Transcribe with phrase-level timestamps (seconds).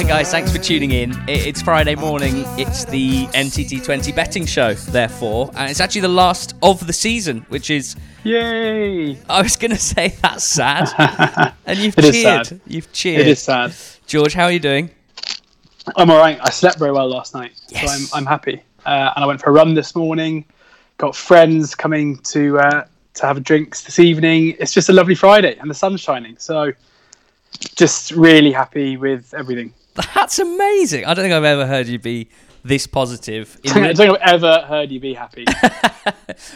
[0.00, 0.30] Hi, guys.
[0.30, 1.12] Thanks for tuning in.
[1.28, 2.44] It's Friday morning.
[2.58, 5.50] It's the NTT20 betting show, therefore.
[5.54, 7.96] And it's actually the last of the season, which is.
[8.24, 9.18] Yay!
[9.28, 10.88] I was going to say that's sad.
[11.66, 12.46] and you've It is cheered.
[12.46, 12.60] sad.
[12.66, 13.20] You've cheered.
[13.20, 13.74] It is sad.
[14.06, 14.88] George, how are you doing?
[15.96, 16.38] I'm all right.
[16.40, 17.84] I slept very well last night, Yes.
[17.84, 18.62] so I'm, I'm happy.
[18.86, 20.46] Uh, and I went for a run this morning.
[20.96, 24.56] Got friends coming to uh, to have drinks this evening.
[24.60, 26.38] It's just a lovely Friday, and the sun's shining.
[26.38, 26.72] So,
[27.76, 29.74] just really happy with everything.
[29.94, 31.04] That's amazing.
[31.04, 32.28] I don't think I've ever heard you be
[32.62, 33.58] this positive.
[33.66, 35.44] I don't think I've ever heard you be happy.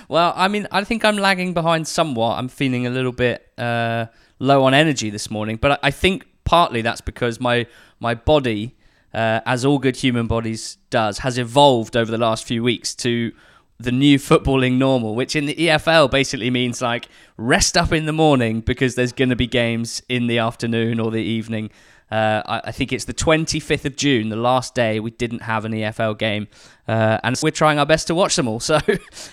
[0.09, 2.39] Well, I mean, I think I'm lagging behind somewhat.
[2.39, 4.07] I'm feeling a little bit uh,
[4.39, 7.67] low on energy this morning, but I think partly that's because my
[8.01, 8.77] my body,
[9.13, 13.33] uh, as all good human bodies does, has evolved over the last few weeks to
[13.79, 18.13] the new footballing normal, which in the EFL basically means like rest up in the
[18.13, 21.71] morning because there's going to be games in the afternoon or the evening.
[22.11, 25.65] Uh, I, I think it's the 25th of June, the last day we didn't have
[25.65, 26.49] an EFL game,
[26.87, 28.61] uh, and we're trying our best to watch them all.
[28.65, 28.79] So,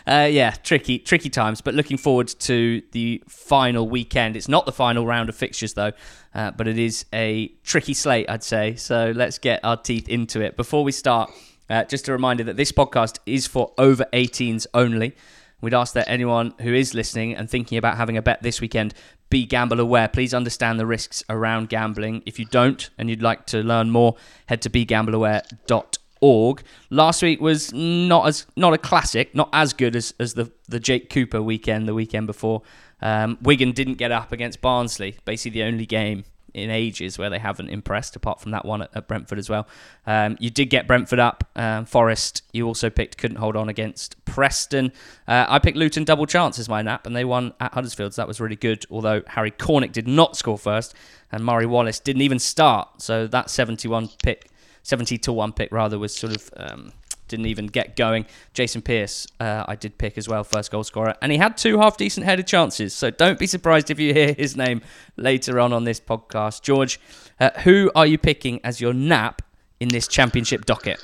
[0.07, 1.61] uh, yeah, tricky, tricky times.
[1.61, 4.35] But looking forward to the final weekend.
[4.35, 5.91] It's not the final round of fixtures though,
[6.35, 8.75] uh, but it is a tricky slate, I'd say.
[8.75, 10.57] So let's get our teeth into it.
[10.57, 11.31] Before we start,
[11.69, 15.15] uh, just a reminder that this podcast is for over 18s only.
[15.61, 18.93] We'd ask that anyone who is listening and thinking about having a bet this weekend
[19.31, 20.07] be gamble aware.
[20.07, 22.21] Please understand the risks around gambling.
[22.27, 24.15] If you don't and you'd like to learn more,
[24.45, 26.63] head to begambleaware.org.
[26.91, 30.79] Last week was not as not a classic, not as good as, as the the
[30.79, 32.61] Jake Cooper weekend the weekend before.
[33.01, 37.39] Um, Wigan didn't get up against Barnsley, basically the only game in ages where they
[37.39, 39.67] haven't impressed, apart from that one at, at Brentford as well.
[40.05, 41.49] Um, you did get Brentford up.
[41.55, 44.91] Um, Forest, you also picked, couldn't hold on against Preston.
[45.27, 48.21] Uh, I picked Luton double chance as my nap, and they won at Huddersfield, so
[48.21, 48.85] that was really good.
[48.89, 50.93] Although Harry Cornick did not score first,
[51.31, 54.49] and Murray Wallace didn't even start, so that 71 pick,
[54.83, 56.49] 70 to 1 pick rather, was sort of.
[56.57, 56.93] Um,
[57.31, 58.25] didn't even get going.
[58.53, 61.79] Jason Pearce, uh, I did pick as well, first goal scorer, and he had two
[61.79, 62.93] half decent headed chances.
[62.93, 64.81] So don't be surprised if you hear his name
[65.17, 66.61] later on on this podcast.
[66.61, 66.99] George,
[67.39, 69.41] uh, who are you picking as your nap
[69.79, 71.03] in this championship docket?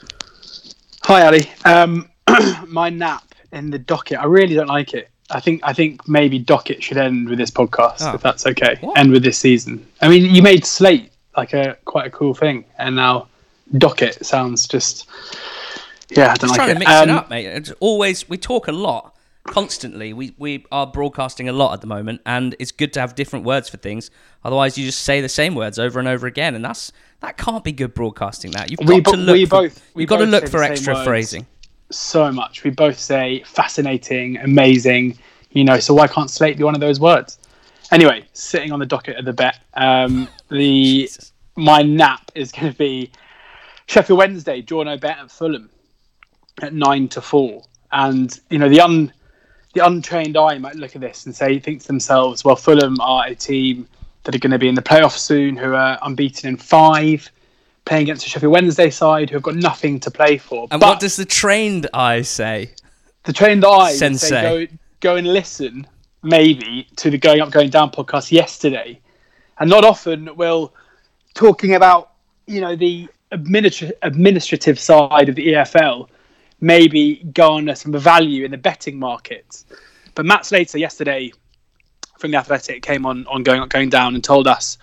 [1.04, 1.50] Hi, Ali.
[1.66, 2.10] Um,
[2.68, 4.20] my nap in the docket.
[4.20, 5.10] I really don't like it.
[5.30, 8.14] I think I think maybe docket should end with this podcast Oh.
[8.16, 8.78] if that's okay.
[8.82, 8.98] What?
[8.98, 9.86] End with this season.
[10.02, 13.28] I mean, you made slate like a quite a cool thing, and now
[13.78, 15.06] docket sounds just
[16.09, 16.31] yeah.
[16.31, 16.73] I don't Just like trying it.
[16.73, 17.45] to mix it Um, up, mate.
[17.45, 20.13] It's always we talk a lot constantly.
[20.13, 23.45] We we are broadcasting a lot at the moment, and it's good to have different
[23.45, 24.09] words for things.
[24.44, 26.91] Otherwise, you just say the same words over and over again, and that's
[27.22, 28.51] that can't be good broadcasting.
[28.51, 29.34] That you've got We to look.
[29.34, 31.45] we for, both- we you've got to look for extra phrasing.
[31.91, 32.63] so much.
[32.63, 35.18] We both say fascinating, amazing,
[35.51, 37.39] you know, so why can't slate be one of those words?
[37.91, 41.31] Anyway, sitting on the docket of the bet, um, the Jesus.
[41.56, 43.09] my nap is going to be
[43.85, 45.69] Sheffield Wednesday, draw no bet at Fulham
[46.62, 47.63] at nine to four.
[47.91, 49.12] And you know, the un
[49.73, 53.28] the untrained eye might look at this and say, think to themselves, well, Fulham are
[53.28, 53.88] a team
[54.23, 57.29] that are going to be in the playoffs soon, who are unbeaten in five,
[57.85, 60.68] playing against the Sheffield Wednesday side, who have got nothing to play for.
[60.72, 62.72] And But- what does the trained eye say?
[63.24, 64.28] the trained eye Sensei.
[64.29, 65.85] say go, go and listen
[66.24, 68.97] maybe to the going up going down podcast yesterday
[69.59, 70.74] and not often will
[71.34, 72.12] talking about
[72.45, 76.07] you know the administra- administrative side of the EFL
[76.59, 79.66] maybe garner some value in the betting markets
[80.16, 81.31] but Matt Slater yesterday
[82.18, 84.78] from the Athletic came on on going going down and told us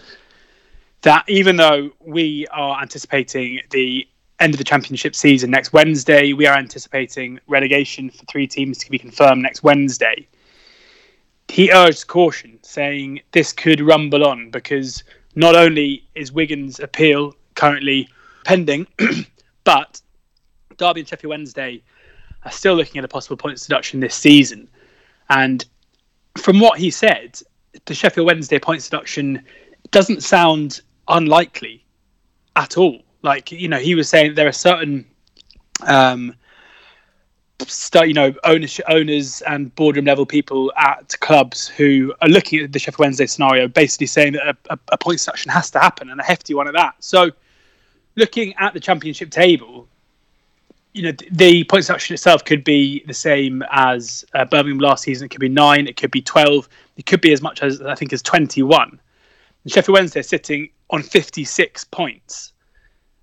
[1.03, 4.07] that even though we are anticipating the
[4.41, 8.91] end of the championship season next Wednesday, we are anticipating relegation for three teams to
[8.91, 10.27] be confirmed next Wednesday.
[11.49, 15.05] He urged caution, saying this could rumble on because
[15.35, 18.09] not only is Wigan's appeal currently
[18.45, 18.87] pending,
[19.65, 20.01] but
[20.77, 21.83] Derby and Sheffield Wednesday
[22.45, 24.69] are still looking at a possible points deduction this season.
[25.31, 25.65] And
[26.39, 27.41] from what he said,
[27.87, 29.45] the Sheffield Wednesday points deduction
[29.91, 31.85] doesn't sound unlikely
[32.57, 33.03] at all.
[33.23, 35.07] Like you know, he was saying there are certain,
[35.83, 36.35] um,
[37.95, 42.79] you know, owners, owners and boardroom level people at clubs who are looking at the
[42.79, 46.21] Sheffield Wednesday scenario, basically saying that a, a, a point deduction has to happen and
[46.21, 46.97] a hefty one at that.
[47.01, 47.31] So,
[48.17, 49.89] looking at the championship table,
[50.95, 55.27] you know, the points deduction itself could be the same as uh, Birmingham last season.
[55.27, 57.97] It could be nine, it could be twelve, it could be as much as I
[57.97, 59.01] think as twenty-one.
[59.65, 62.53] And Sheffield Wednesday is sitting on fifty-six points.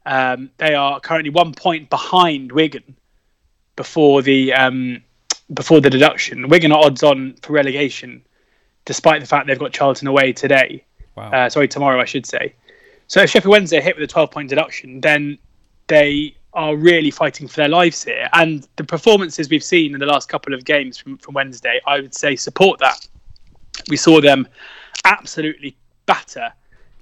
[0.05, 2.95] Um, they are currently one point behind Wigan
[3.77, 5.01] before the um,
[5.53, 6.49] before the deduction.
[6.49, 8.21] Wigan are odds on for relegation,
[8.83, 10.83] despite the fact they've got Charlton away today.
[11.15, 11.31] Wow.
[11.31, 12.53] Uh, sorry, tomorrow I should say.
[13.07, 15.37] So if Sheffield Wednesday are hit with a 12 point deduction, then
[15.87, 18.29] they are really fighting for their lives here.
[18.33, 22.01] And the performances we've seen in the last couple of games from, from Wednesday, I
[22.01, 23.07] would say support that.
[23.89, 24.47] We saw them
[25.05, 26.51] absolutely batter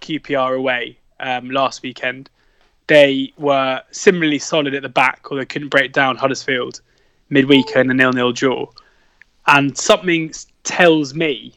[0.02, 2.30] QPR away um, last weekend.
[2.88, 6.82] They were similarly solid at the back, or they couldn't break down Huddersfield
[7.30, 8.68] midweek in a nil-nil draw.
[9.48, 11.54] And something tells me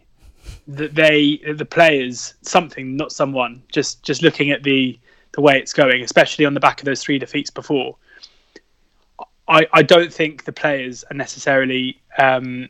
[0.67, 4.99] that they, the players, something, not someone, just just looking at the
[5.33, 7.97] the way it's going, especially on the back of those three defeats before.
[9.49, 12.69] I, I don't think the players are necessarily, um,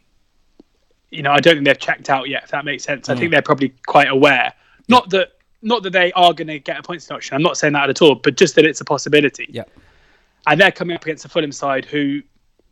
[1.11, 2.45] you know, I don't think they've checked out yet.
[2.45, 3.13] If that makes sense, mm.
[3.13, 4.53] I think they're probably quite aware.
[4.89, 7.35] Not that, not that they are going to get a points deduction.
[7.35, 9.47] I'm not saying that at all, but just that it's a possibility.
[9.51, 9.65] Yeah.
[10.47, 12.23] And they're coming up against the Fulham side, who,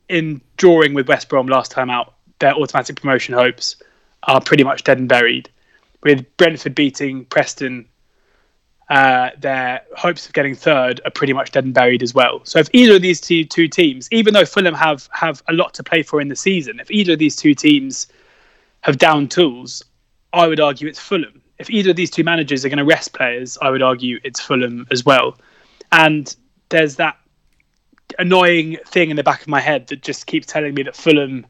[0.09, 3.77] in drawing with West Brom last time out, their automatic promotion hopes
[4.25, 5.49] are pretty much dead and buried.
[6.03, 7.87] With Brentford beating Preston
[8.91, 12.41] uh, their hopes of getting third are pretty much dead and buried as well.
[12.45, 15.73] So if either of these two, two teams, even though Fulham have have a lot
[15.75, 18.09] to play for in the season, if either of these two teams
[18.81, 19.85] have down tools,
[20.33, 21.41] I would argue it's Fulham.
[21.59, 24.41] If either of these two managers are going to rest players, I would argue it's
[24.41, 25.39] Fulham as well.
[25.93, 26.35] And
[26.71, 27.17] there's that
[28.19, 31.47] annoying thing in the back of my head that just keeps telling me that Fulham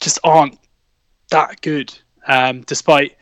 [0.00, 0.58] just aren't
[1.30, 1.96] that good,
[2.28, 3.16] um, despite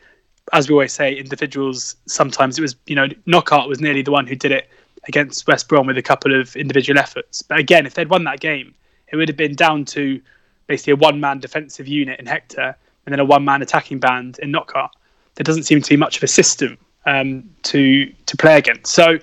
[0.51, 1.95] as we always say, individuals.
[2.05, 4.69] Sometimes it was, you know, Knockaert was nearly the one who did it
[5.07, 7.41] against West Brom with a couple of individual efforts.
[7.41, 8.73] But again, if they'd won that game,
[9.11, 10.21] it would have been down to
[10.67, 12.75] basically a one-man defensive unit in Hector
[13.05, 14.91] and then a one-man attacking band in Knockaert.
[15.35, 18.93] There doesn't seem to be much of a system um, to to play against.
[18.93, 19.19] So,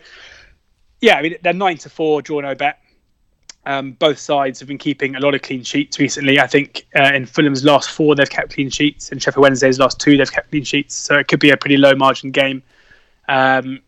[1.00, 2.80] yeah, I mean, they're nine to four, draw no bet.
[3.67, 6.41] Um, both sides have been keeping a lot of clean sheets recently.
[6.41, 9.12] I think uh, in Fulham's last four, they've kept clean sheets.
[9.12, 10.95] In Sheffield Wednesday's last two, they've kept clean sheets.
[10.95, 12.62] So it could be a pretty low margin game.
[13.29, 13.81] Um,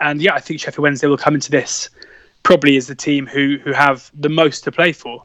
[0.00, 1.90] and yeah, I think Sheffield Wednesday will come into this
[2.42, 5.22] probably as the team who who have the most to play for,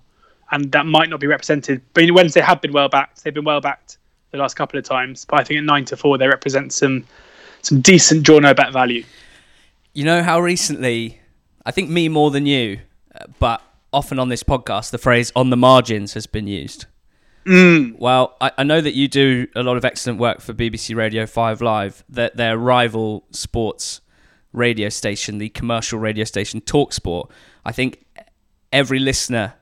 [0.51, 1.81] and that might not be represented.
[1.93, 3.23] But Wednesday have been well backed.
[3.23, 3.97] They've been well backed
[4.31, 5.25] the last couple of times.
[5.25, 7.05] But I think at nine to four, they represent some
[7.61, 9.03] some decent draw no bet value.
[9.93, 11.21] You know how recently,
[11.65, 12.79] I think me more than you
[13.39, 13.61] but
[13.93, 16.85] often on this podcast, the phrase on the margins has been used.
[17.45, 17.97] Mm.
[17.97, 21.25] Well, I, I, know that you do a lot of excellent work for BBC Radio
[21.25, 24.01] 5 Live, that their rival sports
[24.53, 27.31] radio station, the commercial radio station Talksport.
[27.65, 28.05] I think
[28.71, 29.55] every listener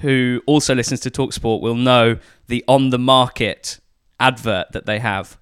[0.00, 2.18] who also listens to Talksport will know
[2.48, 3.78] the on the market
[4.18, 5.38] advert that they have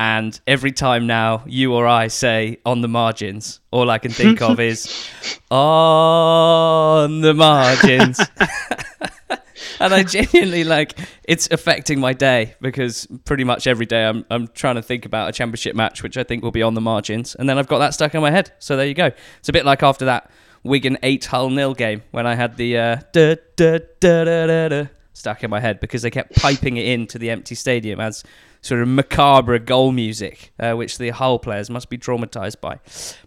[0.00, 4.40] and every time now you or I say on the margins, all I can think
[4.40, 5.06] of is
[5.50, 8.18] on the margins.
[9.78, 14.48] and I genuinely like it's affecting my day because pretty much every day I'm I'm
[14.48, 17.34] trying to think about a championship match which I think will be on the margins
[17.34, 18.52] and then I've got that stuck in my head.
[18.58, 19.10] So there you go.
[19.40, 20.30] It's a bit like after that
[20.62, 25.50] Wigan 8 Hull nil game when I had the uh, da, da, da, stuck in
[25.50, 28.24] my head because they kept piping it into the empty stadium as
[28.62, 32.78] sort of macabre goal music, uh, which the Hull players must be traumatized by.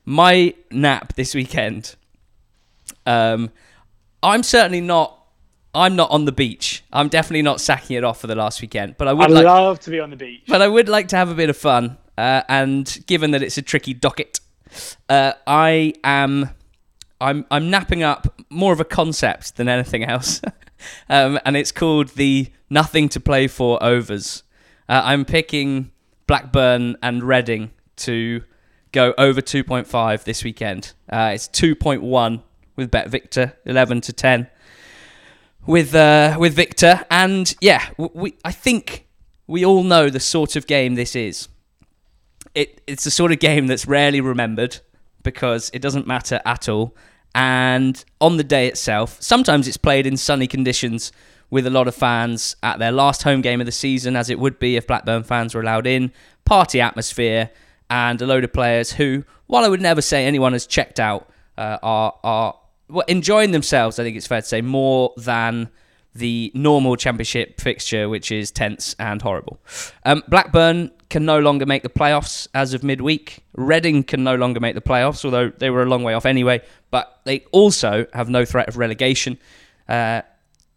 [0.06, 1.96] My nap this weekend.
[3.06, 3.52] Um,
[4.22, 5.20] I'm certainly not.
[5.76, 6.84] I'm not on the beach.
[6.94, 8.96] I'm definitely not sacking it off for the last weekend.
[8.98, 10.44] But I would I'd like, love to be on the beach.
[10.48, 11.98] But I would like to have a bit of fun.
[12.16, 14.40] Uh, and given that it's a tricky docket,
[15.10, 16.50] uh, I am.
[17.20, 20.42] I'm I'm napping up more of a concept than anything else,
[21.10, 24.44] um, and it's called the nothing to play for overs.
[24.90, 25.92] Uh, I'm picking
[26.28, 28.44] Blackburn and Reading to
[28.92, 30.94] go over 2.5 this weekend.
[31.10, 32.42] Uh, it's 2.1
[32.76, 34.48] with Bet Victor, 11 to 10
[35.66, 39.08] with uh, with Victor, and yeah, we I think
[39.48, 41.48] we all know the sort of game this is.
[42.56, 44.80] It it's the sort of game that's rarely remembered
[45.24, 46.96] because it doesn't matter at all.
[47.36, 51.12] And on the day itself, sometimes it's played in sunny conditions
[51.54, 54.40] with a lot of fans at their last home game of the season, as it
[54.40, 56.12] would be if Blackburn fans were allowed in.
[56.46, 57.52] Party atmosphere
[57.92, 61.30] and a load of players who, while I would never say anyone has checked out,
[61.56, 62.56] uh, are are
[63.08, 64.00] enjoying themselves.
[64.00, 65.70] I think it's fair to say more than
[66.16, 69.60] the normal championship fixture, which is tense and horrible.
[70.06, 73.44] Um, Blackburn can no longer make the playoffs as of midweek.
[73.54, 76.64] Reading can no longer make the playoffs, although they were a long way off anyway.
[76.90, 79.38] But they also have no threat of relegation.
[79.88, 80.24] Uh,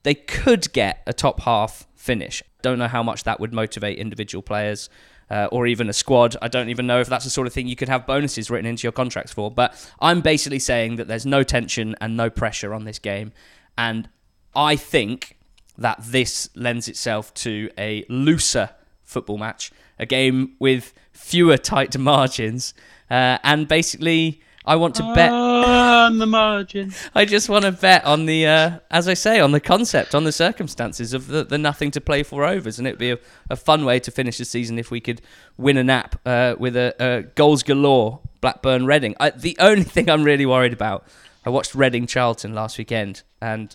[0.06, 2.40] they could get a top half finish.
[2.62, 4.88] Don't know how much that would motivate individual players.
[5.28, 6.36] Uh, or even a squad.
[6.40, 8.64] I don't even know if that's the sort of thing you could have bonuses written
[8.64, 9.50] into your contracts for.
[9.50, 13.32] But I'm basically saying that there's no tension and no pressure on this game.
[13.76, 14.08] And
[14.54, 15.36] I think
[15.76, 18.70] that this lends itself to a looser
[19.02, 22.72] football match, a game with fewer tight margins,
[23.10, 25.30] uh, and basically I want to bet.
[25.30, 26.92] On the margin.
[27.14, 30.24] I just want to bet on the, uh, as I say, on the concept, on
[30.24, 33.18] the circumstances of the, the nothing to play for overs, and it'd be a,
[33.48, 35.22] a fun way to finish the season if we could
[35.56, 39.14] win a nap uh, with a, a goals galore Blackburn Reading.
[39.20, 41.06] I, the only thing I'm really worried about,
[41.44, 43.74] I watched Reading Charlton last weekend, and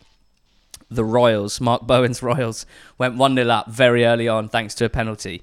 [0.89, 2.65] the Royals, Mark Bowen's Royals,
[2.97, 5.41] went 1 0 up very early on thanks to a penalty.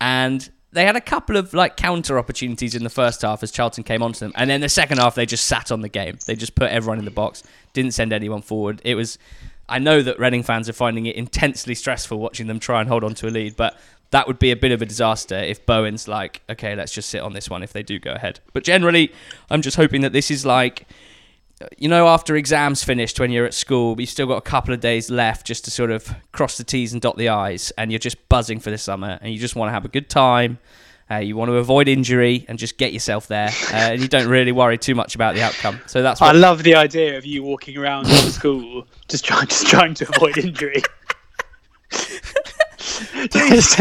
[0.00, 3.84] And they had a couple of like counter opportunities in the first half as Charlton
[3.84, 6.18] came onto them, and then the second half they just sat on the game.
[6.26, 8.82] They just put everyone in the box, didn't send anyone forward.
[8.84, 9.18] It was.
[9.66, 13.02] I know that Reading fans are finding it intensely stressful watching them try and hold
[13.02, 13.78] on to a lead, but
[14.10, 17.22] that would be a bit of a disaster if Bowen's like, okay, let's just sit
[17.22, 18.40] on this one if they do go ahead.
[18.52, 19.10] But generally,
[19.48, 20.86] I'm just hoping that this is like
[21.78, 24.80] you know, after exams finished when you're at school, you've still got a couple of
[24.80, 27.98] days left just to sort of cross the T's and dot the I's, and you're
[27.98, 30.58] just buzzing for the summer, and you just want to have a good time.
[31.10, 34.26] Uh, you want to avoid injury and just get yourself there, uh, and you don't
[34.26, 35.78] really worry too much about the outcome.
[35.86, 36.20] So that's.
[36.20, 36.34] What...
[36.34, 40.38] I love the idea of you walking around school just trying, just trying to avoid
[40.38, 40.82] injury.
[43.30, 43.78] Just,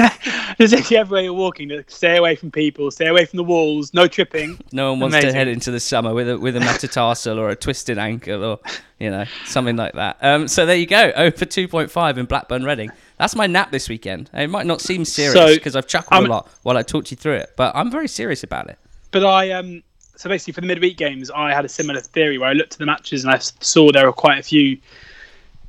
[0.57, 4.07] just actually everywhere you're walking, stay away from people, stay away from the walls, no
[4.07, 4.59] tripping.
[4.71, 5.31] No one wants Amazing.
[5.31, 8.59] to head into the summer with a with a metatarsal or a twisted ankle or
[8.99, 10.17] you know something like that.
[10.21, 12.91] Um, so there you go, over two point five in Blackburn Reading.
[13.17, 14.29] That's my nap this weekend.
[14.33, 17.11] It might not seem serious because so, I've chuckled I'm, a lot while I talked
[17.11, 18.77] you through it, but I'm very serious about it.
[19.11, 19.83] But I um
[20.15, 22.79] so basically for the midweek games, I had a similar theory where I looked at
[22.79, 24.77] the matches and I saw there were quite a few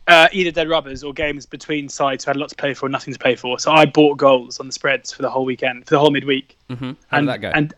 [0.06, 2.88] uh, either dead rubbers or games between sides who had a lot to play for,
[2.88, 3.58] nothing to play for.
[3.58, 6.56] So I bought goals on the spreads for the whole weekend, for the whole midweek.
[6.70, 6.92] Mm-hmm.
[7.08, 7.50] How and, did that go?
[7.54, 7.75] And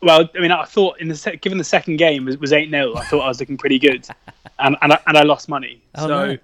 [0.00, 2.70] well, I mean, I thought in the se- given the second game was, was eight
[2.70, 4.06] 0 I thought I was looking pretty good,
[4.58, 5.82] and and I, and I lost money.
[5.94, 6.38] Oh, so, no.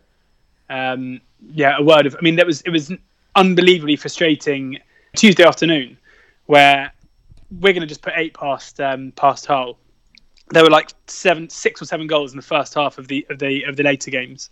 [0.71, 1.21] um,
[1.53, 2.15] yeah, a word of.
[2.17, 2.93] I mean, that was it was
[3.37, 4.79] unbelievably frustrating
[5.17, 5.97] Tuesday afternoon,
[6.47, 6.93] where
[7.61, 9.79] we're going to just put eight past um, past Hull.
[10.53, 13.39] There were like seven, six or seven goals in the first half of the of
[13.39, 14.51] the of the later games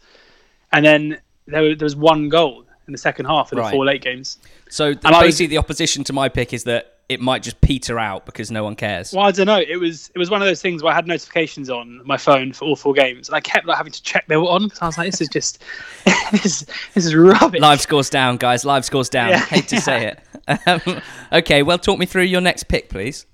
[0.73, 3.73] and then there, there was one goal in the second half of the right.
[3.73, 4.39] four late games.
[4.69, 7.99] So the, basically, was, the opposition to my pick is that it might just peter
[7.99, 9.13] out because no one cares.
[9.13, 9.61] Well, I don't know.
[9.61, 12.53] It was it was one of those things where I had notifications on my phone
[12.53, 14.81] for all four games, and I kept like having to check they were on because
[14.83, 15.63] I was like, "This is just
[16.33, 18.65] this, this is rubbish." Live scores down, guys.
[18.65, 19.31] Live scores down.
[19.31, 19.81] Yeah, Hate to yeah.
[19.81, 20.61] say it.
[20.67, 21.01] Um,
[21.33, 23.27] okay, well, talk me through your next pick, please.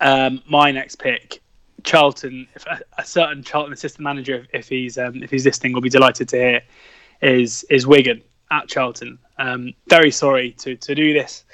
[0.00, 1.40] Um, my next pick
[1.84, 5.90] Charlton, a, a, certain Charlton assistant manager, if, he's um, if he's listening, will be
[5.90, 6.62] delighted to hear,
[7.22, 9.18] is is Wigan at Charlton.
[9.38, 11.44] Um, very sorry to to do this.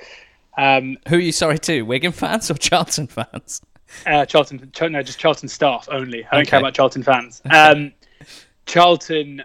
[0.56, 1.82] Um, Who are you sorry to?
[1.82, 3.60] Wigan fans or Charlton fans?
[4.06, 6.24] Uh, Charlton, no, just Charlton staff only.
[6.26, 6.50] I don't okay.
[6.50, 7.42] care about Charlton fans.
[7.50, 7.92] Um,
[8.66, 9.42] Charlton,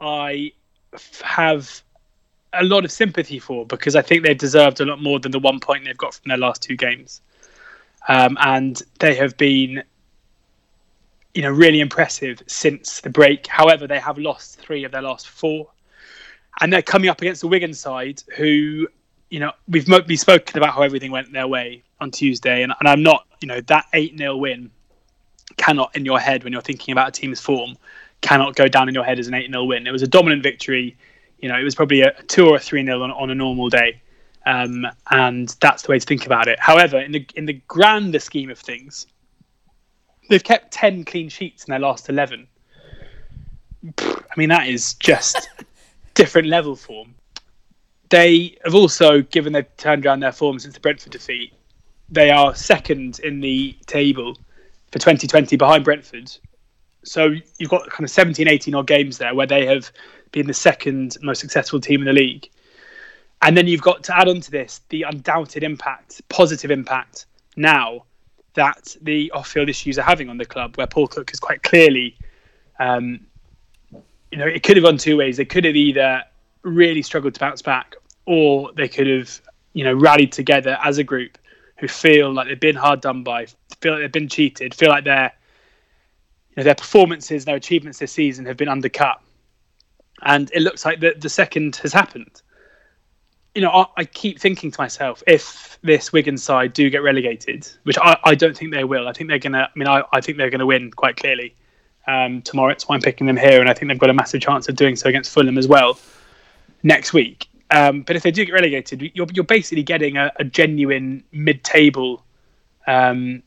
[0.00, 0.52] I
[0.94, 1.82] f- have
[2.52, 5.40] a lot of sympathy for because I think they've deserved a lot more than the
[5.40, 7.20] one point they've got from their last two games.
[8.06, 9.82] Um, and they have been
[11.34, 13.46] you know, really impressive since the break.
[13.46, 15.68] However, they have lost three of their last four,
[16.60, 18.88] and they're coming up against the Wigan side, who,
[19.30, 22.88] you know, we've mostly spoken about how everything went their way on Tuesday, and, and
[22.88, 24.70] I'm not, you know, that eight 0 win
[25.56, 27.76] cannot in your head when you're thinking about a team's form
[28.20, 29.86] cannot go down in your head as an eight 0 win.
[29.86, 30.96] It was a dominant victory.
[31.38, 33.68] You know, it was probably a two or a three 0 on, on a normal
[33.68, 34.00] day.
[34.46, 36.58] Um, and that's the way to think about it.
[36.58, 39.06] However, in the in the grander scheme of things,
[40.28, 42.46] they've kept 10 clean sheets in their last 11.
[43.98, 45.48] I mean, that is just
[46.14, 47.14] different level form.
[48.10, 51.52] They have also, given they've turned around their form since the Brentford defeat,
[52.08, 54.34] they are second in the table
[54.90, 56.30] for 2020 behind Brentford.
[57.04, 59.90] So you've got kind of 17, 18 odd games there where they have
[60.32, 62.48] been the second most successful team in the league.
[63.42, 68.04] And then you've got to add on to this the undoubted impact, positive impact now
[68.58, 72.16] that the off-field issues are having on the club, where Paul Cook is quite clearly,
[72.80, 73.20] um,
[74.32, 75.36] you know, it could have gone two ways.
[75.36, 76.24] They could have either
[76.62, 77.94] really struggled to bounce back,
[78.26, 79.40] or they could have,
[79.74, 81.38] you know, rallied together as a group
[81.76, 83.46] who feel like they've been hard done by,
[83.80, 85.32] feel like they've been cheated, feel like their,
[86.50, 89.22] you know, their performances, their achievements this season have been undercut,
[90.22, 92.42] and it looks like the the second has happened
[93.58, 97.68] you know, I, I, keep thinking to myself, if this Wigan side do get relegated,
[97.82, 99.62] which I, I don't think they will, I think they're gonna.
[99.62, 101.56] I mean, I, I think they're gonna win quite clearly
[102.06, 102.70] um, tomorrow.
[102.70, 104.76] That's why I'm picking them here, and I think they've got a massive chance of
[104.76, 105.98] doing so against Fulham as well
[106.84, 107.48] next week.
[107.72, 112.24] Um, but if they do get relegated, you're you're basically getting a, a genuine mid-table
[112.86, 113.42] um,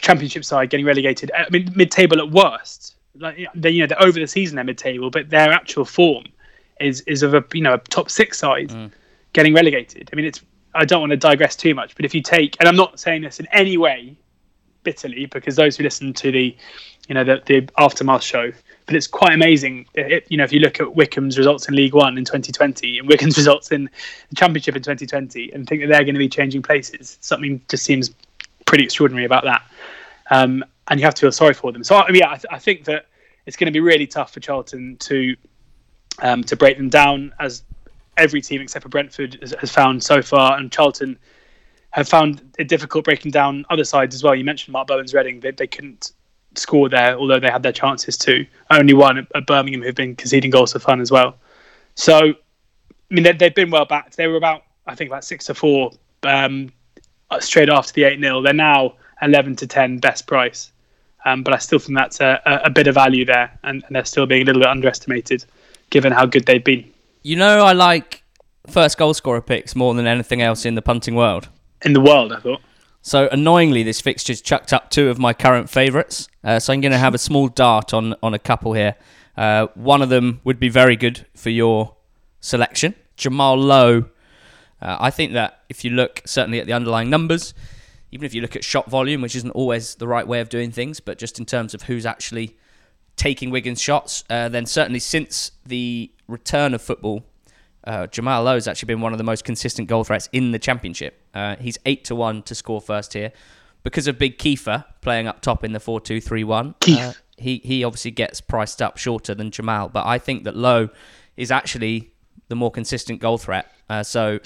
[0.00, 1.32] championship side getting relegated.
[1.36, 2.94] I mean, mid-table at worst.
[3.18, 6.26] Like they, you know, they're over the season, they're mid-table, but their actual form
[6.80, 8.90] is is of a you know a top six side mm.
[9.32, 10.08] getting relegated.
[10.12, 10.42] I mean, it's
[10.74, 13.22] I don't want to digress too much, but if you take, and I'm not saying
[13.22, 14.16] this in any way
[14.82, 16.56] bitterly, because those who listen to the,
[17.08, 18.52] you know, the, the aftermath show,
[18.84, 19.86] but it's quite amazing.
[19.94, 23.08] It, you know, if you look at Wycombe's results in League One in 2020 and
[23.08, 23.90] Wycombe's results in
[24.28, 27.84] the Championship in 2020, and think that they're going to be changing places, something just
[27.84, 28.12] seems
[28.66, 29.62] pretty extraordinary about that.
[30.30, 31.82] Um, and you have to feel sorry for them.
[31.82, 33.06] So, I mean, yeah, I, th- I think that
[33.46, 35.34] it's going to be really tough for Charlton to
[36.20, 37.62] um, to break them down, as
[38.16, 41.18] every team except for Brentford has, found so far, and Charlton
[41.90, 44.34] have found it difficult breaking down other sides as well.
[44.34, 46.12] You mentioned Mark Bowen's Reading; they, they couldn't
[46.54, 48.46] score there, although they had their chances to.
[48.70, 51.36] Only one at, Birmingham who've been conceding goals for fun as well.
[51.94, 52.34] So, I
[53.10, 54.16] mean, they, have been well backed.
[54.16, 55.92] They were about, I think, about six to four
[56.22, 56.72] um,
[57.40, 60.72] straight after the eight 0 They're now eleven to ten best price.
[61.24, 64.04] Um, but I still think that's a, a, bit of value there, and, and they're
[64.04, 65.44] still being a little bit underestimated
[65.90, 66.90] given how good they've been.
[67.22, 68.22] You know, I like
[68.68, 71.48] first goal scorer picks more than anything else in the punting world.
[71.82, 72.60] In the world, I thought.
[73.02, 76.28] So annoyingly, this fixture's chucked up two of my current favourites.
[76.42, 78.96] Uh, so I'm going to have a small dart on on a couple here.
[79.36, 81.94] Uh, one of them would be very good for your
[82.40, 84.06] selection, Jamal Lowe.
[84.80, 87.54] Uh, I think that if you look certainly at the underlying numbers,
[88.10, 90.70] even if you look at shot volume, which isn't always the right way of doing
[90.70, 92.56] things, but just in terms of who's actually
[93.16, 97.24] taking Wigan's shots, uh, then certainly since the return of football,
[97.84, 100.58] uh, Jamal Lowe has actually been one of the most consistent goal threats in the
[100.58, 101.20] championship.
[101.34, 103.32] Uh, he's eight to one to score first here
[103.82, 106.74] because of Big Kieffer playing up top in the four-two-three-one.
[107.00, 110.88] Uh, he he obviously gets priced up shorter than Jamal, but I think that Lowe
[111.36, 112.10] is actually
[112.48, 113.70] the more consistent goal threat.
[113.88, 114.40] Uh, so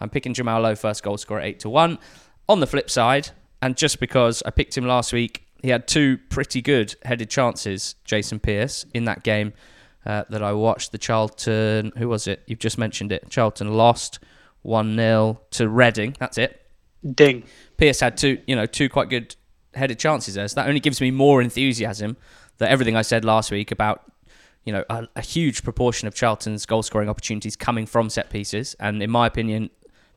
[0.00, 1.98] I'm picking Jamal Lowe first goal scorer eight to one.
[2.48, 3.30] On the flip side,
[3.62, 7.94] and just because I picked him last week, he had two pretty good headed chances,
[8.04, 9.52] Jason Pearce, in that game
[10.04, 10.90] uh, that I watched.
[10.90, 12.42] The Charlton, who was it?
[12.46, 13.30] You've just mentioned it.
[13.30, 14.18] Charlton lost
[14.62, 16.16] 1 0 to Reading.
[16.18, 16.66] That's it.
[17.14, 17.44] Ding.
[17.76, 19.36] Pearce had two, you know, two quite good
[19.74, 20.46] headed chances there.
[20.48, 22.16] So that only gives me more enthusiasm
[22.58, 24.02] that everything I said last week about,
[24.64, 28.74] you know, a, a huge proportion of Charlton's goal scoring opportunities coming from set pieces.
[28.80, 29.70] And in my opinion,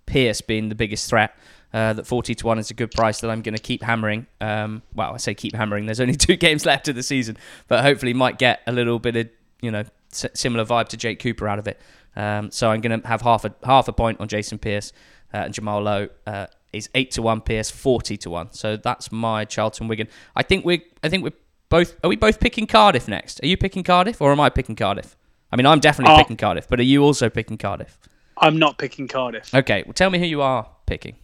[0.08, 1.36] Pearce being the biggest threat
[1.76, 4.28] uh, that 40 to 1 is a good price that I'm going to keep hammering.
[4.40, 5.86] Um, well, I say keep hammering.
[5.86, 7.36] There's only two games left of the season,
[7.68, 9.30] but hopefully might get a little bit of,
[9.62, 11.82] you know, s- similar vibe to Jake Cooper out of it.
[12.16, 14.94] Um, so I'm going to have half a half a point on Jason Pearce
[15.34, 18.54] uh, and Jamal Lowe uh, is 8 to 1, Pearce 40 to 1.
[18.54, 20.08] So that's my Charlton Wigan.
[20.34, 21.34] I think we I think we're
[21.68, 23.44] both are we both picking Cardiff next?
[23.44, 25.18] Are you picking Cardiff or am I picking Cardiff?
[25.52, 26.20] I mean, I'm definitely oh.
[26.20, 28.00] picking Cardiff, but are you also picking Cardiff?
[28.38, 29.54] I'm not picking Cardiff.
[29.54, 31.18] Okay, well tell me who you are picking.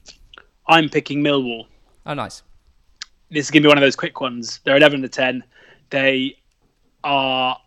[0.72, 1.66] I'm picking Millwall.
[2.06, 2.44] Oh, nice.
[3.30, 4.62] This is going to be one of those quick ones.
[4.64, 5.44] They're 11 to 10.
[5.90, 6.38] They
[7.04, 7.58] are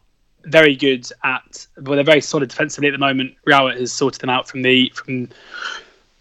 [0.47, 3.35] very good at, well, they're very solid defensively at the moment.
[3.47, 5.29] Rowett has sorted them out from the from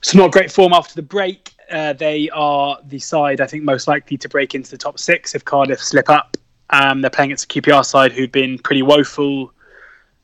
[0.02, 1.52] some not great form after the break.
[1.72, 5.36] Uh, they are the side I think most likely to break into the top six
[5.36, 6.36] if Cardiff slip up.
[6.69, 9.54] Um, they're playing against a QPR side who've been pretty woeful.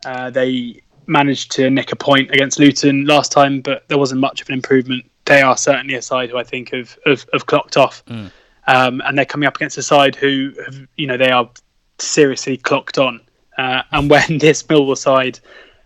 [0.06, 4.41] Uh, they managed to nick a point against Luton last time, but there wasn't much
[4.41, 7.78] of an improvement they are certainly a side who I think have have, have clocked
[7.78, 8.32] off, mm.
[8.68, 11.50] um, and they're coming up against a side who have you know they are
[12.00, 13.22] seriously clocked on.
[13.58, 15.39] Uh, and when this Millwall side,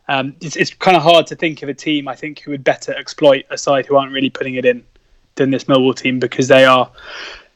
[0.08, 2.64] um, it's, it's kind of hard to think of a team I think who would
[2.64, 4.84] better exploit a side who aren't really putting it in
[5.36, 6.90] than this Millwall team because they are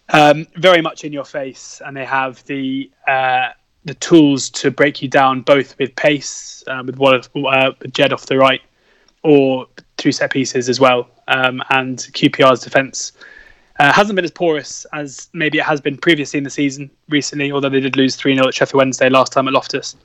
[0.09, 3.49] um, very much in your face and they have the uh,
[3.85, 8.11] the tools to break you down both with pace, uh, with what uh, with Jed
[8.11, 8.61] off the right,
[9.23, 11.07] or through set pieces as well.
[11.27, 13.11] Um, and QPR's defence
[13.79, 17.51] uh, hasn't been as porous as maybe it has been previously in the season recently,
[17.51, 19.95] although they did lose 3 0 at Sheffield Wednesday last time at Loftus.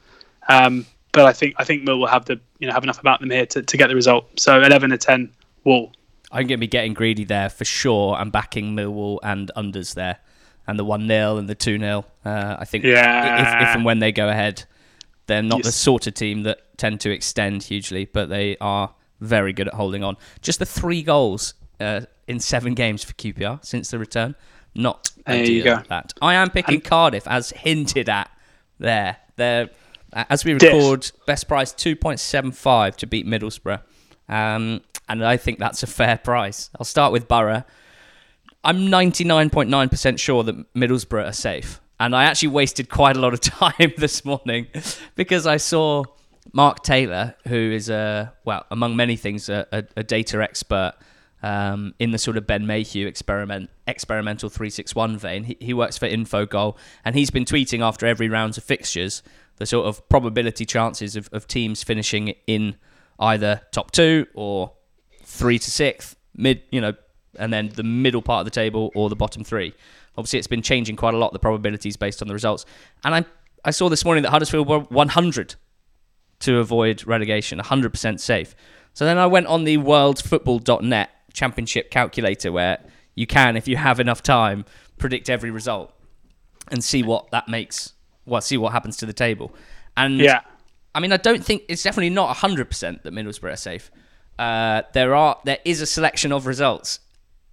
[0.49, 3.21] Um, but I think I think Mill will have the you know have enough about
[3.21, 4.29] them here to, to get the result.
[4.41, 5.31] So 11 to 10,
[5.65, 5.93] Wall.
[6.31, 8.15] I'm going to be getting greedy there for sure.
[8.15, 10.19] I'm backing Millwall and unders there,
[10.67, 13.63] and the one 0 and the two 0 uh, I think yeah.
[13.63, 14.65] if, if, and when they go ahead,
[15.27, 15.67] they're not yes.
[15.67, 19.75] the sort of team that tend to extend hugely, but they are very good at
[19.75, 20.17] holding on.
[20.41, 24.35] Just the three goals uh, in seven games for QPR since the return.
[24.75, 25.83] Not there you go.
[25.89, 28.31] That I am picking and Cardiff as hinted at.
[28.79, 29.71] There, there.
[30.13, 31.13] As we record, Diff.
[31.27, 33.81] best price two point seven five to beat Middlesbrough,
[34.29, 36.71] um, and I think that's a fair price.
[36.79, 37.65] I'll start with Boro.
[38.65, 41.81] I'm 99.9% sure that Middlesbrough are safe.
[41.99, 44.69] And I actually wasted quite a lot of time this morning
[45.17, 46.05] because I saw
[46.53, 50.95] Mark Taylor, who is a well, among many things, a, a, a data expert
[51.43, 55.45] um, in the sort of Ben Mayhew experiment, experimental three six one vein.
[55.45, 59.23] He, he works for Infogol, and he's been tweeting after every round of fixtures
[59.57, 62.77] the sort of probability chances of, of teams finishing in
[63.19, 64.73] either top two or
[65.23, 66.95] three to sixth mid, you know,
[67.39, 69.75] and then the middle part of the table or the bottom three.
[70.17, 72.67] Obviously, it's been changing quite a lot the probabilities based on the results.
[73.05, 73.25] And I
[73.65, 75.55] I saw this morning that Huddersfield were 100
[76.43, 78.55] to avoid relegation, 100% safe.
[78.95, 82.79] So then I went on the worldfootball.net championship calculator where
[83.15, 84.65] you can, if you have enough time,
[84.99, 85.93] predict every result
[86.71, 87.95] and see what that makes.
[88.27, 89.55] Well, see what happens to the table.
[89.97, 90.41] And Yeah.
[90.95, 93.91] I mean, I don't think it's definitely not 100% that Middlesbrough are safe.
[94.39, 97.01] Uh, there are there is a selection of results,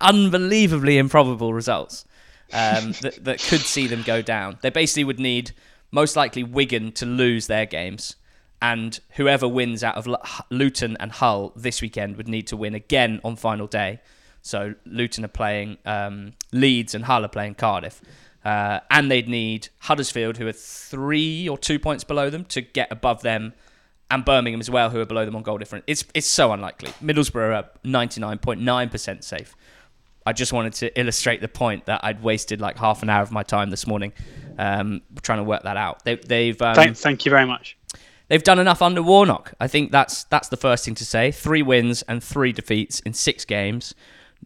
[0.01, 2.05] unbelievably improbable results
[2.53, 4.57] um, that, that could see them go down.
[4.61, 5.51] They basically would need
[5.91, 8.15] most likely Wigan to lose their games,
[8.61, 10.07] and whoever wins out of
[10.49, 14.01] Luton and Hull this weekend would need to win again on final day.
[14.41, 18.01] So Luton are playing um, Leeds and Hull are playing Cardiff.
[18.43, 22.89] Uh, and they'd need Huddersfield, who are three or two points below them, to get
[22.89, 23.53] above them,
[24.09, 25.83] and Birmingham as well, who are below them on goal difference.
[25.87, 26.89] It's it's so unlikely.
[27.03, 29.55] Middlesbrough are ninety nine point nine percent safe.
[30.25, 33.31] I just wanted to illustrate the point that I'd wasted like half an hour of
[33.31, 34.13] my time this morning
[34.57, 36.03] um, trying to work that out.
[36.03, 37.77] They, they've um, Thank, thank you very much.
[38.29, 39.53] They've done enough under Warnock.
[39.59, 41.31] I think that's that's the first thing to say.
[41.31, 43.93] Three wins and three defeats in six games,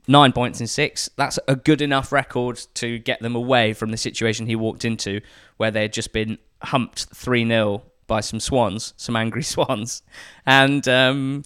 [0.08, 1.10] nine points in six.
[1.15, 5.22] That's a good enough record to get them away from the situation he walked into,
[5.58, 10.02] where they had just been humped three 0 by some swans, some angry swans,
[10.46, 11.43] and um,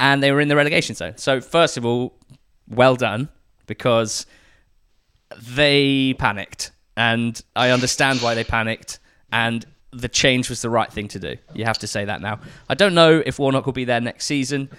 [0.00, 1.16] and they were in the relegation zone.
[1.16, 2.18] So first of all,
[2.68, 3.28] well done
[3.66, 4.26] because
[5.40, 8.98] they panicked, and I understand why they panicked,
[9.32, 11.36] and the change was the right thing to do.
[11.54, 12.40] You have to say that now.
[12.68, 14.70] I don't know if Warnock will be there next season.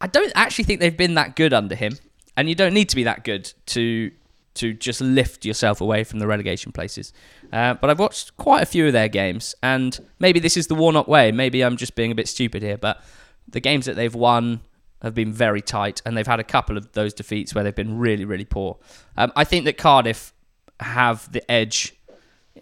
[0.00, 1.98] I don't actually think they've been that good under him,
[2.36, 4.10] and you don't need to be that good to
[4.52, 7.12] to just lift yourself away from the relegation places.
[7.52, 10.74] Uh, but I've watched quite a few of their games, and maybe this is the
[10.74, 11.30] Warnock way.
[11.30, 13.02] Maybe I'm just being a bit stupid here, but
[13.48, 14.60] the games that they've won
[15.02, 17.98] have been very tight, and they've had a couple of those defeats where they've been
[17.98, 18.78] really, really poor.
[19.16, 20.34] Um, I think that Cardiff
[20.80, 21.94] have the edge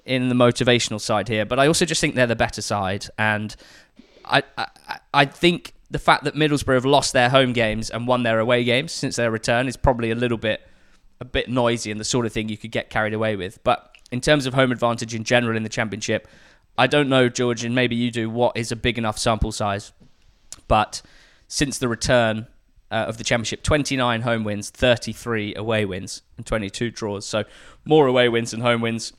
[0.05, 3.55] in the motivational side here, but I also just think they're the better side, and
[4.25, 4.67] I, I,
[5.13, 8.65] I think the fact that Middlesbrough have lost their home games and won their away
[8.65, 10.63] games since their return is probably a little bit
[11.21, 13.63] a bit noisy and the sort of thing you could get carried away with.
[13.65, 16.29] But in terms of home advantage in general in the championship,
[16.77, 19.93] I don't know, George, and maybe you do, what is a big enough sample size.
[20.69, 21.03] But
[21.49, 22.47] since the return
[22.91, 27.27] uh, of the championship, 29 home wins, 33 away wins, and 22 draws.
[27.27, 27.45] So
[27.85, 29.13] more away wins than home wins.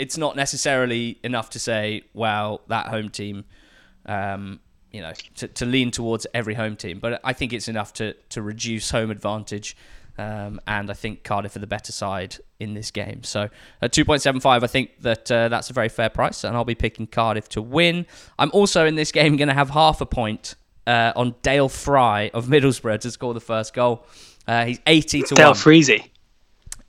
[0.00, 3.44] It's not necessarily enough to say, well, that home team,
[4.06, 4.60] um,
[4.90, 6.98] you know, to, to lean towards every home team.
[6.98, 9.76] But I think it's enough to, to reduce home advantage.
[10.18, 13.22] Um, and I think Cardiff are the better side in this game.
[13.22, 13.48] So
[13.80, 17.06] at 2.75, I think that uh, that's a very fair price, and I'll be picking
[17.06, 18.06] Cardiff to win.
[18.38, 22.30] I'm also in this game going to have half a point uh, on Dael Fry
[22.34, 24.04] of Middlesbrough to score the first goal.
[24.46, 25.56] Uh, he's 80 to Dale 1.
[25.56, 26.10] Freezy.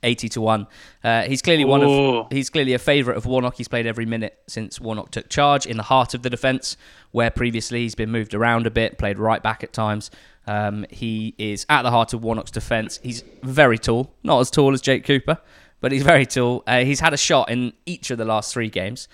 [0.02, 0.66] 80 to 1.
[1.04, 3.56] Uh, he's clearly one of he's clearly a favourite of Warnock.
[3.56, 6.76] He's played every minute since Warnock took charge in the heart of the defence,
[7.10, 10.10] where previously he's been moved around a bit, played right back at times.
[10.46, 12.98] Um, he is at the heart of Warnock's defence.
[13.02, 15.38] He's very tall, not as tall as Jake Cooper,
[15.80, 16.62] but he's very tall.
[16.66, 19.08] Uh, he's had a shot in each of the last three games.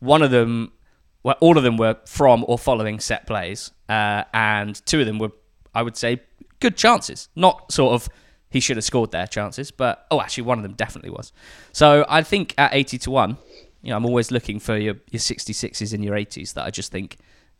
[0.00, 0.72] One of them,
[1.22, 5.18] well, all of them were from or following set plays, uh, and two of them
[5.18, 5.32] were,
[5.74, 6.20] I would say,
[6.60, 7.28] good chances.
[7.34, 8.08] Not sort of
[8.54, 11.32] he should have scored their chances, but oh, actually, one of them definitely was.
[11.72, 13.36] So I think at eighty to one,
[13.82, 16.92] you know, I'm always looking for your your 66s and your 80s that I just
[16.92, 17.16] think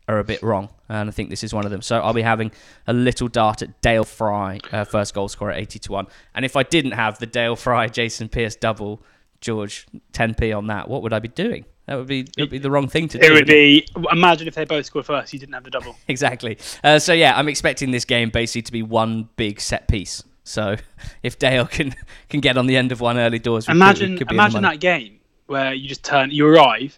[0.07, 1.81] are a bit wrong, and I think this is one of them.
[1.81, 2.53] So I'll be having
[2.87, 6.07] a little dart at Dael Fry, uh, first goal scorer at 80 to one.
[6.33, 9.03] And if I didn't have the Dael Fry Jason Pearce double,
[9.41, 11.65] George 10p on that, what would I be doing?
[11.87, 13.25] That would be it would be the wrong thing to do.
[13.27, 13.85] It would be.
[14.11, 15.97] Imagine if they both scored first, you didn't have the double.
[16.07, 16.57] exactly.
[16.81, 20.23] Uh, so yeah, I'm expecting this game basically to be one big set piece.
[20.45, 20.77] So
[21.23, 21.93] if Dael can
[22.29, 24.79] can get on the end of one early doors, we could- we Imagine, imagine that
[24.79, 26.97] game where you just turn, you arrive,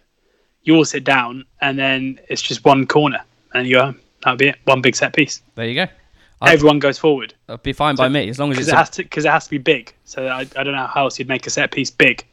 [0.62, 3.20] you all sit down, and then it's just one corner,
[3.54, 4.00] and you go home.
[4.24, 4.56] That would be it.
[4.64, 5.42] One big set piece.
[5.54, 5.86] There you go.
[6.40, 8.90] I'd, Everyone goes forward that'd be fine by me as long as it a- has
[8.90, 9.92] to because it has to be big.
[10.04, 12.24] So I, I don't know how else you'd make a set piece big.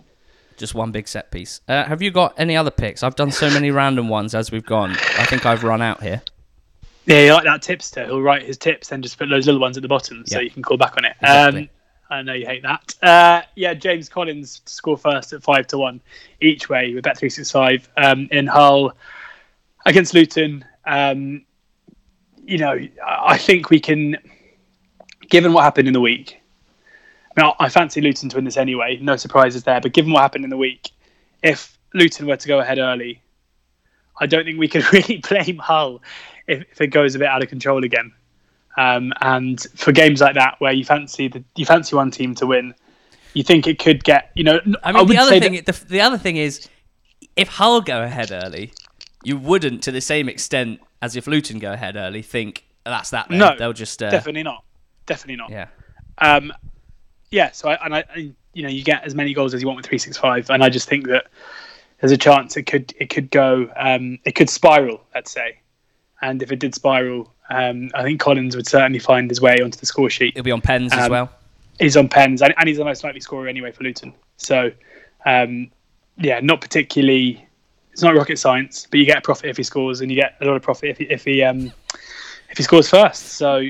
[0.58, 1.60] just one big set piece.
[1.68, 3.02] Uh, have you got any other picks?
[3.04, 4.92] I've done so many random ones as we've gone.
[4.92, 6.22] I think I've run out here.
[7.06, 8.06] Yeah, you like that tipster.
[8.06, 10.50] He'll write his tips and just put those little ones at the bottom so you
[10.50, 11.16] can call back on it.
[11.22, 11.62] Exactly.
[11.62, 11.70] Um,
[12.10, 12.96] I know you hate that.
[13.02, 16.02] Uh, yeah, James Collins score first at five to one
[16.42, 18.96] each way with Bet three six five um, in Hull
[19.86, 20.66] against Luton.
[20.86, 21.46] Um,
[22.44, 24.18] you know, I think we can,
[25.30, 26.40] given what happened in the week.
[27.38, 28.98] Now, I fancy Luton to win this anyway.
[29.02, 29.82] No surprises there.
[29.82, 30.92] But given what happened in the week,
[31.44, 33.22] if Luton were to go ahead early,
[34.18, 36.02] I don't think we can really blame Hull
[36.48, 38.12] if, if it goes a bit out of control again.
[38.78, 42.46] Um, and for games like that where you fancy the you fancy one team to
[42.46, 42.74] win,
[43.34, 44.60] you think it could get you know.
[44.84, 46.68] I mean, would the other thing, that- the, the other thing is,
[47.36, 48.74] if Hull go ahead early,
[49.24, 53.30] you wouldn't, to the same extent as if Luton go ahead early, think that's that.
[53.30, 53.40] Then.
[53.40, 54.64] No, they'll just uh, definitely not,
[55.06, 55.52] definitely not.
[55.52, 55.68] yeah.
[56.18, 56.52] Um,
[57.32, 59.68] yeah, so I, and I, I, you know, you get as many goals as you
[59.68, 61.28] want with three six five, and I just think that
[62.00, 65.58] there's a chance it could it could go um, it could spiral, let's say,
[66.22, 69.78] and if it did spiral, um, I think Collins would certainly find his way onto
[69.80, 70.34] the score sheet.
[70.36, 71.32] He'll be on pens as Um, well.
[71.80, 74.14] He's on pens, and, and he's the most likely scorer anyway for Luton.
[74.38, 74.72] So,
[75.26, 75.70] um,
[76.18, 77.42] yeah, not particularly.
[77.92, 80.36] It's not rocket science, but you get a profit if he scores, and you get
[80.42, 81.72] a lot of profit if he if he um,
[82.50, 83.24] if he scores first.
[83.34, 83.64] So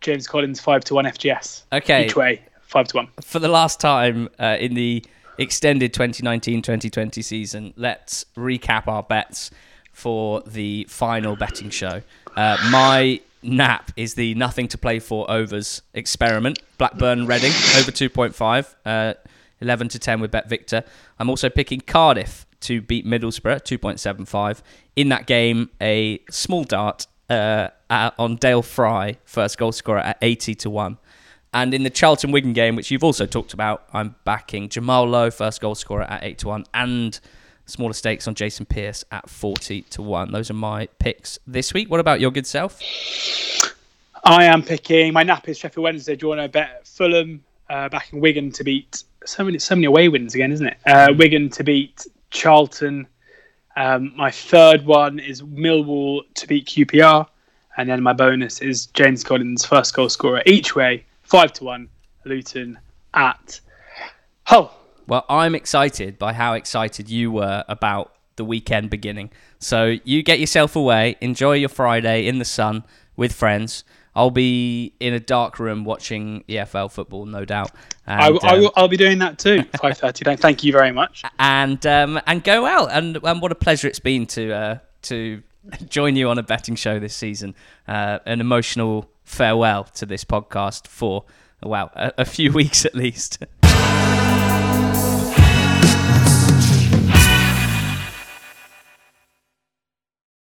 [0.00, 2.06] James Collins five to one FGS Okay.
[2.06, 3.08] each way, five to one.
[3.20, 5.04] for the last time uh, in the
[5.38, 9.50] extended 2019-2020 season, let's recap our bets
[9.92, 12.02] for the final betting show.
[12.36, 16.60] Uh, my nap is the nothing to play for overs experiment.
[16.76, 19.14] Blackburn Reading over 2.5, uh,
[19.60, 20.84] 11 to 10 with Bet Victor.
[21.18, 24.62] I'm also picking Cardiff to beat Middlesbrough 2.75.
[24.96, 30.18] In that game, a small dart uh, at- on Dael Fry, first goal scorer at
[30.22, 30.98] 80 to 1.
[31.52, 35.30] And in the Charlton Wigan game, which you've also talked about, I'm backing Jamal Lowe,
[35.30, 37.18] first goal scorer at 8 to 1, and
[37.64, 40.32] smaller stakes on Jason Pearce at 40 to 1.
[40.32, 41.90] Those are my picks this week.
[41.90, 42.80] What about your good self?
[44.24, 46.16] I am picking my nap is Sheffield Wednesday.
[46.16, 49.86] Do you want to bet Fulham uh, backing Wigan to beat so many so many
[49.86, 50.76] away wins again, isn't it?
[50.86, 53.06] Uh, Wigan to beat Charlton.
[53.76, 57.26] Um, my third one is Millwall to beat QPR,
[57.76, 61.88] and then my bonus is James Collins first goal scorer each way, five to one.
[62.24, 62.78] Luton
[63.14, 63.60] at
[64.44, 64.74] Hull.
[65.06, 69.30] Well, I'm excited by how excited you were about the weekend beginning.
[69.58, 72.84] So you get yourself away, enjoy your Friday in the sun
[73.16, 73.84] with friends.
[74.14, 77.70] I'll be in a dark room watching EFL football, no doubt.
[78.06, 79.62] And, I, I um, will, I'll be doing that too.
[79.80, 80.24] Five thirty.
[80.36, 81.22] Thank you very much.
[81.38, 82.90] and um, and go out.
[82.90, 85.42] And, and what a pleasure it's been to uh, to
[85.88, 87.54] join you on a betting show this season.
[87.86, 91.24] Uh, an emotional farewell to this podcast for
[91.62, 93.44] well a, a few weeks at least.